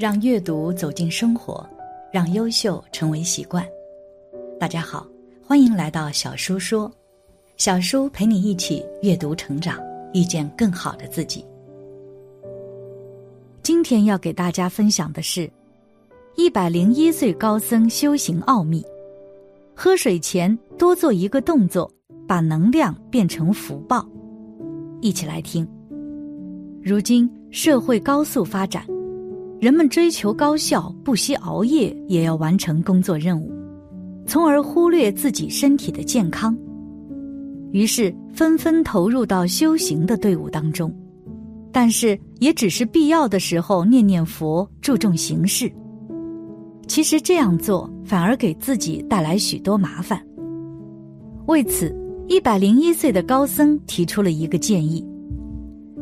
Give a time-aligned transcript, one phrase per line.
[0.00, 1.62] 让阅读走进生活，
[2.10, 3.62] 让优秀成为习惯。
[4.58, 5.06] 大家好，
[5.46, 6.90] 欢迎来到小叔说，
[7.58, 9.78] 小叔陪你一起阅读成长，
[10.14, 11.44] 遇见更好的自己。
[13.62, 15.50] 今天要给大家分享的是
[16.34, 18.82] 一百零一岁高僧修行奥秘：
[19.76, 21.92] 喝水前多做一个动作，
[22.26, 24.08] 把能量变成福报。
[25.02, 25.68] 一起来听。
[26.82, 28.82] 如今社会高速发展。
[29.60, 33.52] 人们追求高效，不惜熬夜也要完成工作任务，
[34.26, 36.56] 从而忽略自己身体的健康。
[37.70, 40.90] 于是纷纷投入到修行的队伍当中，
[41.70, 45.70] 但是也只是必要的时候念念佛，注重形式。
[46.88, 50.18] 其实这样做反而给自己带来许多麻烦。
[51.48, 51.94] 为此，
[52.28, 55.06] 一百零一岁的高僧提出了一个建议：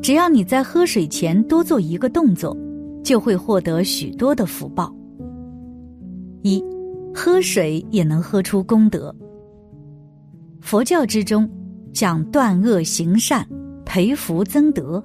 [0.00, 2.56] 只要你在喝水前多做一个动作。
[3.09, 4.95] 就会获得许多的福报。
[6.42, 6.62] 一，
[7.15, 9.15] 喝水也能喝出功德。
[10.61, 11.48] 佛教之中
[11.91, 13.48] 讲断恶行善，
[13.87, 15.03] 培福增德，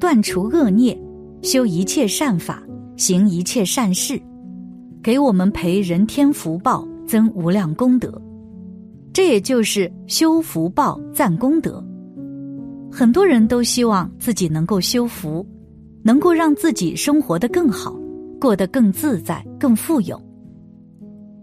[0.00, 1.00] 断除恶孽，
[1.40, 2.60] 修一切善法，
[2.96, 4.20] 行一切善事，
[5.00, 8.20] 给我们培人天福报，增无量功德。
[9.12, 11.80] 这也就是修福报、赞功德。
[12.90, 15.46] 很多人都希望自己能够修福。
[16.10, 17.96] 能够让自己生活的更好，
[18.40, 20.20] 过得更自在、更富有，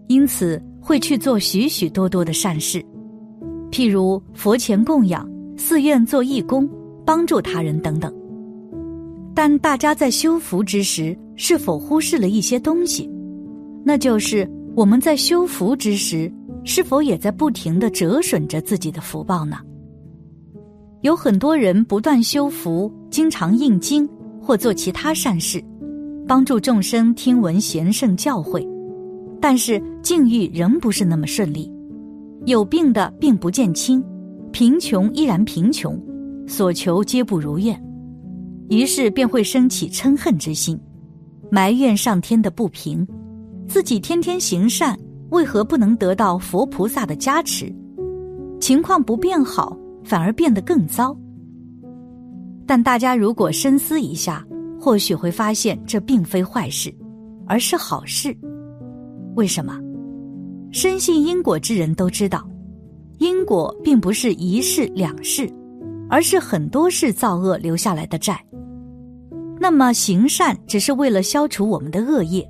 [0.08, 2.84] 因此会去做许许多多的善事，
[3.70, 6.68] 譬如佛前供养、寺院做义工、
[7.02, 8.14] 帮助他人等等。
[9.34, 13.10] 但大家在修福之时，是否忽视了一些东西？
[13.82, 14.46] 那就是
[14.76, 16.30] 我们在修福之时，
[16.62, 19.56] 是否也在不停的折损着自己的福报呢？
[21.00, 24.06] 有很多人不断修福，经常印经。
[24.48, 25.62] 或做其他善事，
[26.26, 28.66] 帮助众生听闻贤圣教诲，
[29.42, 31.70] 但是境遇仍不是那么顺利，
[32.46, 34.02] 有病的病不见轻，
[34.50, 36.02] 贫穷依然贫穷，
[36.46, 37.78] 所求皆不如愿，
[38.70, 40.80] 于是便会升起嗔恨之心，
[41.50, 43.06] 埋怨上天的不平，
[43.68, 44.98] 自己天天行善，
[45.28, 47.70] 为何不能得到佛菩萨的加持？
[48.58, 51.14] 情况不变好，反而变得更糟。
[52.68, 54.46] 但大家如果深思一下，
[54.78, 56.94] 或许会发现这并非坏事，
[57.46, 58.36] 而是好事。
[59.36, 59.80] 为什么？
[60.70, 62.46] 深信因果之人都知道，
[63.16, 65.50] 因果并不是一世两世，
[66.10, 68.38] 而是很多世造恶留下来的债。
[69.58, 72.46] 那么行善只是为了消除我们的恶业，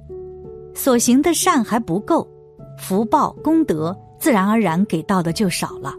[0.75, 2.29] 所行的善还不够，
[2.77, 5.95] 福报功德自然而然给到的就少了，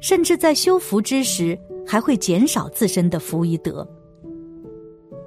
[0.00, 1.56] 甚至在修福之时。
[1.86, 3.86] 还会减少自身的福与德。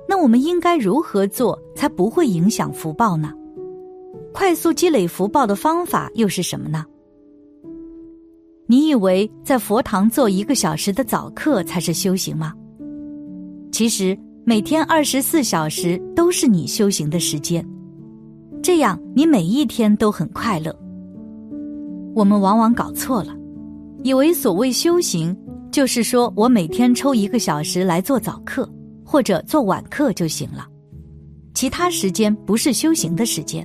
[0.10, 3.34] 那我们应该如何做才不会影响福报呢？
[4.34, 6.86] 快速积累福报的方法又是什么呢？
[8.68, 12.54] 你以为在佛堂做一个小时的早课才是修行吗？
[13.72, 17.66] 其实每天二十四小时都是你修行的时间，
[18.62, 20.74] 这样你每一天都很快乐。
[22.16, 23.36] 我们往往搞错了，
[24.04, 25.36] 以为所谓修行。
[25.78, 28.68] 就是说，我每天抽一个小时来做早课，
[29.06, 30.68] 或者做晚课就行了，
[31.54, 33.64] 其他时间不是修行的时间。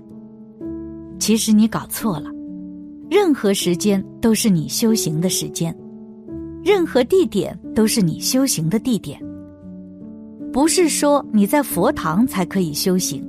[1.19, 2.28] 其实你搞错了，
[3.09, 5.75] 任何时间都是你修行的时间，
[6.62, 9.19] 任何地点都是你修行的地点。
[10.53, 13.27] 不是说你在佛堂才可以修行，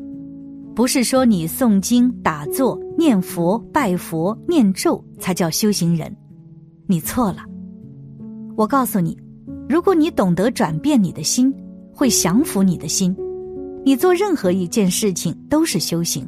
[0.76, 6.14] 不是说你诵经、打坐、念佛、拜佛、念咒才叫修行人，
[6.86, 7.46] 你错了。
[8.56, 9.18] 我告诉你，
[9.68, 11.54] 如果你懂得转变你的心，
[11.94, 13.16] 会降服你的心，
[13.84, 16.28] 你做任何一件事情都是修行，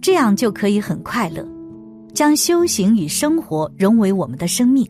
[0.00, 1.46] 这样就可以很快乐，
[2.12, 4.86] 将修行与生活融为我们的生命。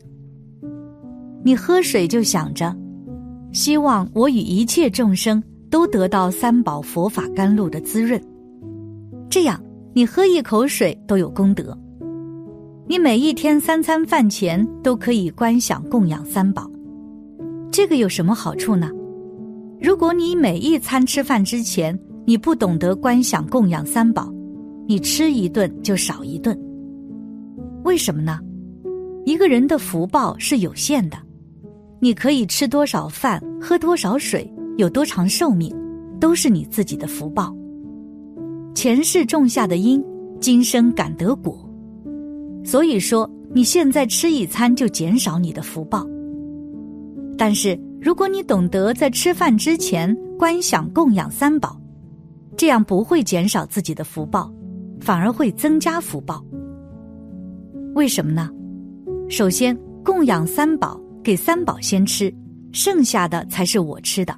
[1.43, 2.75] 你喝水就想着，
[3.51, 8.21] 希望我与一切众生都得到三宝佛法甘露的滋润，
[9.29, 9.59] 这样
[9.93, 11.77] 你喝一口水都有功德。
[12.87, 16.69] 你每一天三餐饭前都可以观想供养三宝，
[17.71, 18.91] 这个有什么好处呢？
[19.81, 24.31] 如果你每一餐吃饭之前你不懂得观想供养三宝，
[24.87, 26.55] 你吃一顿就少一顿。
[27.83, 28.39] 为什么呢？
[29.25, 31.17] 一个人的福报是有限的，
[31.99, 34.47] 你可以吃多少饭、喝多少水、
[34.77, 35.75] 有多长寿命，
[36.19, 37.51] 都是你自己的福报。
[38.75, 40.05] 前世种下的因，
[40.39, 41.64] 今生感得果。
[42.65, 46.05] 所以说，你现在吃一餐就减少你的福报。
[47.37, 51.79] 但是，如果你懂得在吃饭之前观想供养三宝，
[52.57, 54.51] 这样不会减少自己的福报，
[54.99, 56.43] 反而会增加福报。
[57.93, 58.49] 为什么呢？
[59.29, 62.33] 首先，供养三宝，给三宝先吃，
[62.71, 64.35] 剩下的才是我吃的，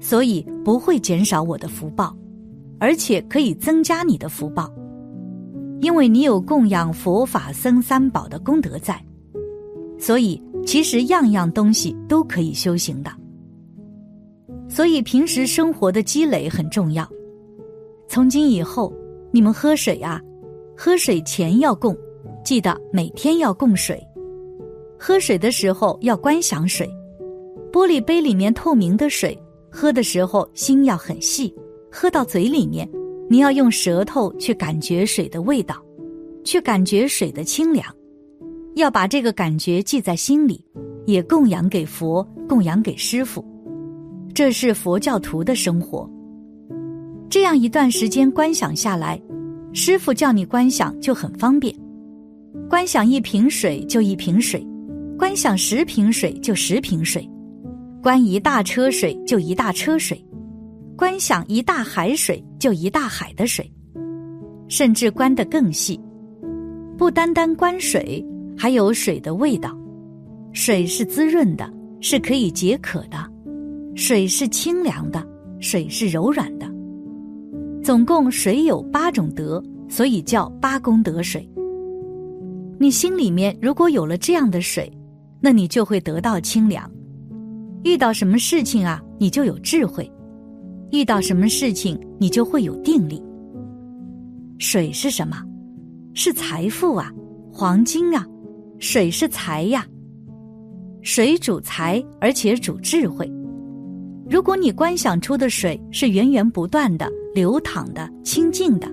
[0.00, 2.16] 所以不会减少我的福报，
[2.78, 4.72] 而且可以增加你的福报，
[5.82, 9.04] 因为你有供养佛法僧三宝的功德在，
[9.98, 13.10] 所以其实样样东西都可以修行的。
[14.68, 17.06] 所以平时生活的积累很重要。
[18.06, 18.94] 从今以后，
[19.32, 20.20] 你们喝水啊，
[20.76, 21.96] 喝水前要供，
[22.44, 24.00] 记得每天要供水。
[24.96, 26.88] 喝水的时候要观想水，
[27.72, 29.36] 玻璃杯里面透明的水，
[29.68, 31.52] 喝的时候心要很细，
[31.90, 32.88] 喝到嘴里面，
[33.32, 35.82] 你要用舌头去感觉水的味道，
[36.44, 37.86] 去感觉水的清凉，
[38.74, 40.62] 要把这个感觉记在心里，
[41.06, 43.42] 也供养给佛，供养给师傅。
[44.34, 46.06] 这是佛教徒的生活。
[47.30, 49.18] 这样一段时间观想下来，
[49.72, 51.74] 师傅叫你观想就很方便。
[52.68, 54.62] 观想一瓶水就一瓶水，
[55.18, 57.26] 观想十瓶水就十瓶水，
[58.02, 60.22] 观一大车水就一大车水，
[60.98, 63.68] 观想一大海水就一大海的水，
[64.68, 66.00] 甚至观得更细，
[66.96, 68.24] 不单单观水，
[68.56, 69.76] 还有水的味道。
[70.52, 71.68] 水是滋润的，
[72.00, 73.18] 是可以解渴的；
[73.96, 75.26] 水是清凉的，
[75.58, 76.72] 水是柔软的。
[77.82, 81.44] 总共水有八种德，所以叫八功德水。
[82.78, 84.88] 你心里面如果有了这样的水，
[85.40, 86.88] 那你就会得到清凉。
[87.82, 90.08] 遇到什么事情啊，你就有智慧；
[90.92, 93.20] 遇到什么事情，你就会有定力。
[94.58, 95.42] 水是什么？
[96.14, 97.10] 是财富啊，
[97.52, 98.24] 黄金啊，
[98.78, 99.84] 水是财呀。
[101.00, 103.28] 水主财，而且主智慧。
[104.30, 107.10] 如果你观想出的水是源源不断的。
[107.34, 108.86] 流淌的、清净的，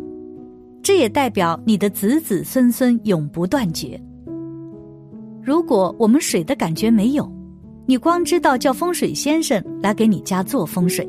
[0.82, 4.02] 这也代表你的子子孙孙永不断绝。
[5.44, 7.30] 如果我们水的感觉没有，
[7.86, 11.06] 你光知道叫风水先生来给你家做风水，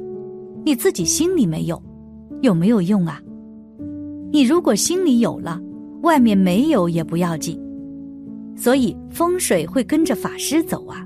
[0.64, 1.82] 你自己心里没有，
[2.42, 3.20] 有没有用啊？
[4.32, 5.60] 你如果心里有了，
[6.02, 7.58] 外面没有也不要紧。
[8.56, 11.04] 所以风水会跟着法师走啊，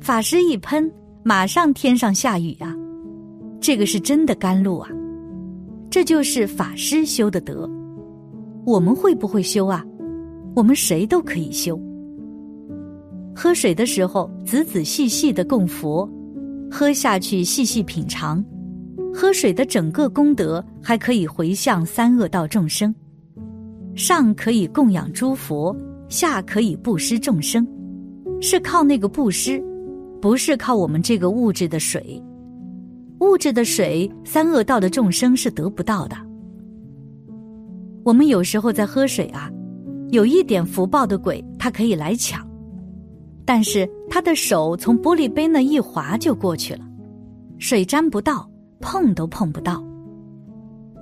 [0.00, 0.90] 法师一喷，
[1.24, 2.74] 马上天上下雨啊，
[3.60, 4.88] 这个是真的甘露啊。
[5.90, 7.68] 这就是法师修的德，
[8.64, 9.84] 我们会不会修啊？
[10.54, 11.78] 我们谁都可以修。
[13.34, 16.08] 喝水的时候，仔仔细细的供佛，
[16.70, 18.44] 喝下去细细品尝，
[19.12, 22.94] 喝水的整个功德还可以回向三恶道众生，
[23.94, 25.76] 上可以供养诸佛，
[26.08, 27.66] 下可以布施众生，
[28.40, 29.62] 是靠那个布施，
[30.20, 32.22] 不是靠我们这个物质的水。
[33.20, 36.16] 物质的水，三恶道的众生是得不到的。
[38.02, 39.48] 我们有时候在喝水啊，
[40.10, 42.44] 有一点福报的鬼，他可以来抢，
[43.44, 46.80] 但是他的手从玻璃杯那一划就过去了，
[47.58, 48.50] 水沾不到，
[48.82, 49.82] 碰都碰不到。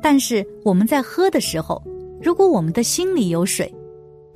[0.01, 1.83] 但是我们在喝的时候，
[2.23, 3.75] 如果我们的心里有水，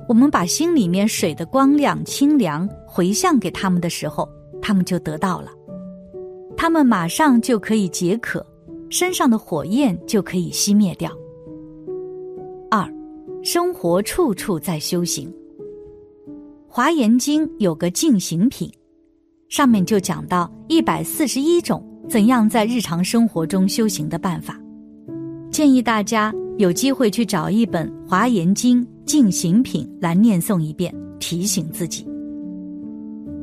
[0.08, 4.28] 我们把心里面水的光亮、清凉回向给他们的时候，
[4.60, 5.50] 他们就得到了。
[6.56, 8.44] 他们马上就可以解渴，
[8.90, 11.10] 身上的火焰就可以熄灭掉。
[12.70, 12.86] 二，
[13.42, 15.32] 生活处处在修行。
[16.68, 18.70] 华严经有个净行品，
[19.48, 24.60] 上面就讲到一百四十一种怎样在日常生活中修行的办法。
[25.50, 32.06] 建议大家有机会去找一本华严经净行品来念诵一遍，提醒自己。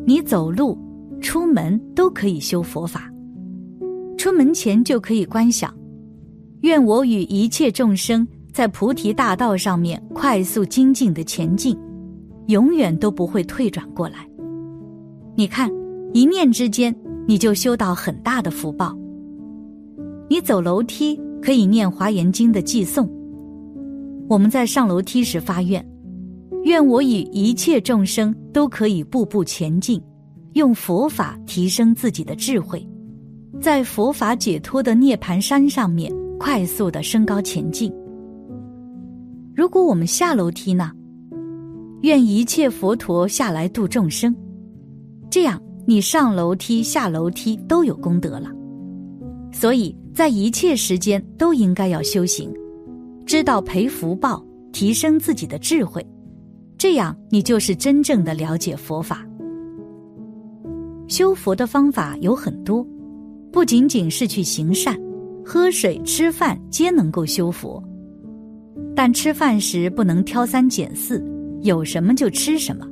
[0.05, 0.77] 你走路。
[1.23, 3.07] 出门都可以修佛法，
[4.17, 5.71] 出门前就可以观想：
[6.61, 11.77] 愿我与一切众生在菩提大道上面快速精进的前进，
[12.47, 14.27] 永远都不会退转过来。
[15.35, 15.71] 你看，
[16.11, 16.91] 一念之间，
[17.31, 18.93] 你就修到很大的福报。
[20.27, 23.07] 你走楼梯可以念华严经的寄诵。
[24.27, 25.81] 我们在上楼梯时发愿：
[26.65, 30.03] 愿我与一切众生都可以步步前进。
[30.55, 32.85] 用佛法提升自己的智慧，
[33.61, 37.89] 在佛法解脱的涅盘山上面快速的升高前进。
[39.55, 40.91] 如果我们下楼梯呢？
[42.01, 44.35] 愿一切佛陀下来度众生，
[45.29, 45.57] 这样
[45.91, 48.49] 你上楼梯下楼梯都有功德了。
[49.51, 52.49] 所以在一切时间都应该要修行，
[53.25, 56.01] 知道培福报，提升自己的智慧，
[56.77, 59.27] 这样你就是真正的了解佛法。
[61.09, 62.87] 修佛的方法有很多，
[63.51, 64.97] 不仅仅是去行善，
[65.43, 67.83] 喝水、吃饭皆能够修佛，
[68.95, 71.21] 但吃饭时不能挑三拣四，
[71.63, 72.87] 有什么就吃什么，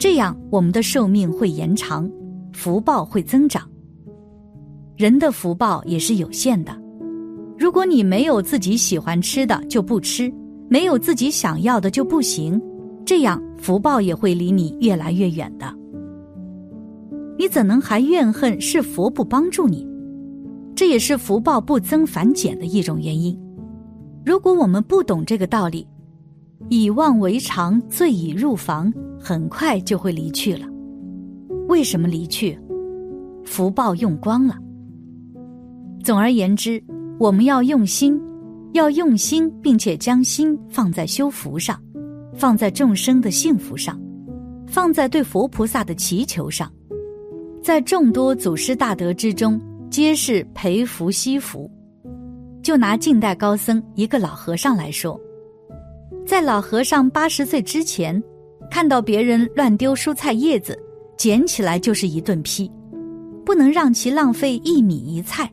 [0.00, 2.10] 这样我们的寿命会延长，
[2.54, 3.68] 福报会增长。
[4.96, 6.74] 人的福报也是有限的，
[7.58, 10.32] 如果你没有自己喜欢吃的就不吃，
[10.70, 12.58] 没有自己想要的就不行，
[13.04, 15.70] 这样福报也会离你越来越远的。
[17.38, 19.86] 你怎能还怨恨是佛不帮助你？
[20.74, 23.38] 这也是福报不增反减的一种原因。
[24.24, 25.86] 如果我们不懂这个道理，
[26.70, 28.90] 以妄为常，醉已入房，
[29.20, 30.66] 很快就会离去了。
[31.68, 32.58] 为什么离去？
[33.44, 34.56] 福报用光了。
[36.02, 36.82] 总而言之，
[37.18, 38.20] 我们要用心，
[38.72, 41.78] 要用心，并且将心放在修福上，
[42.34, 44.00] 放在众生的幸福上，
[44.66, 46.72] 放在对佛菩萨的祈求上。
[47.62, 49.60] 在众多祖师大德之中，
[49.90, 51.70] 皆是培福惜福。
[52.62, 55.20] 就拿近代高僧一个老和尚来说，
[56.26, 58.22] 在老和尚八十岁之前，
[58.70, 60.78] 看到别人乱丢蔬菜叶子，
[61.16, 62.70] 捡起来就是一顿批，
[63.44, 65.50] 不能让其浪费一米一菜，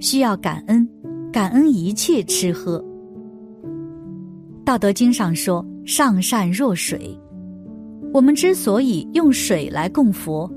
[0.00, 0.88] 需要感恩，
[1.30, 2.82] 感恩一切吃喝。
[4.64, 7.16] 道德经上说：“上善若水。”
[8.12, 10.50] 我们之所以用水来供佛。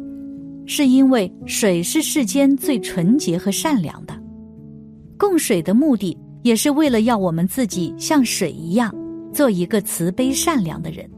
[0.68, 4.14] 是因为水是世间最纯洁和善良的，
[5.18, 8.94] 供水的目的也是为了要我们自己像水一样，
[9.34, 11.10] 做一个慈悲善良的人。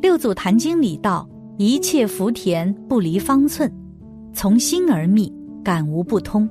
[0.00, 1.28] 六祖坛经里道
[1.58, 3.72] ：“一切福田不离方寸，
[4.32, 6.48] 从心而觅，感无不通。”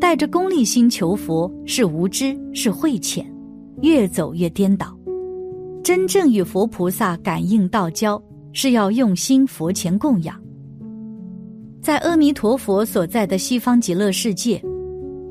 [0.00, 3.24] 带着功利心求佛是无知，是慧浅，
[3.82, 4.96] 越走越颠倒。
[5.82, 8.22] 真正与佛菩萨感应道交。
[8.56, 10.40] 是要用心佛前供养。
[11.82, 14.62] 在阿弥陀佛所在的西方极乐世界，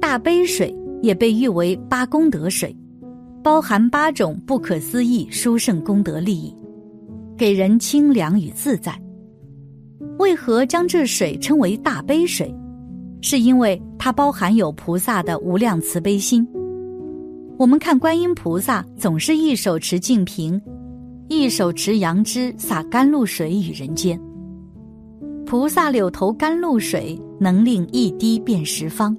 [0.02, 2.76] 大悲水也被誉为八功德水，
[3.42, 6.54] 包含八种不可思议殊胜功德利益，
[7.38, 8.94] 给人清凉与自在。
[10.20, 12.54] 为何将这水称为大悲水？
[13.22, 16.48] 是因为它包含有菩萨的无量慈悲心。
[17.58, 20.62] 我们看观音菩萨总是一手持净瓶。
[21.30, 24.20] 一手持杨枝洒甘露水与人间，
[25.46, 29.18] 菩萨柳头甘露水能令一滴变十方，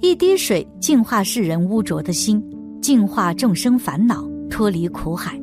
[0.00, 2.44] 一滴水净化世人污浊的心，
[2.82, 5.40] 净化众生烦恼，脱离苦海。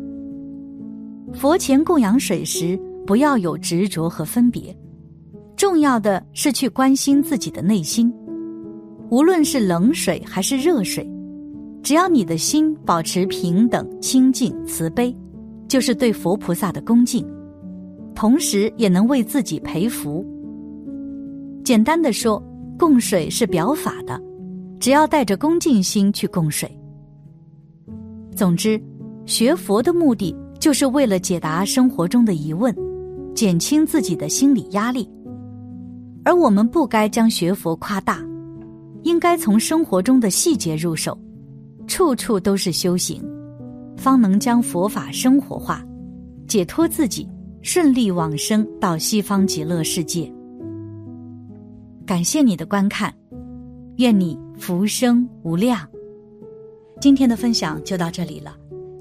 [1.38, 4.76] 佛前供养水时，不要有执着和分别，
[5.56, 8.12] 重要的是去关心自己的内心。
[9.10, 11.08] 无论是冷水还是热水，
[11.84, 15.16] 只要你的心保持平等、清净、慈悲。
[15.68, 17.26] 就是对佛菩萨的恭敬，
[18.14, 20.24] 同时也能为自己培福。
[21.64, 22.42] 简单的说，
[22.78, 24.22] 供水是表法的，
[24.80, 26.70] 只要带着恭敬心去供水。
[28.36, 28.80] 总之，
[29.26, 32.76] 学佛的目的就是为了解答生活中的疑问，
[33.36, 35.08] 减轻自己的心理压力。
[36.24, 38.20] 而我们不该将学佛夸大，
[39.04, 41.16] 应该从生活中的细节入手，
[41.86, 43.24] 处处都是修行。
[43.96, 45.86] 方能将佛法生活化，
[46.48, 47.30] 解脱自己，
[47.62, 50.34] 顺利往生到西方极乐世界。
[52.08, 53.14] 感谢你的观看，
[53.98, 55.88] 愿你福生无量。
[57.00, 58.58] 今天的分享就到这里了，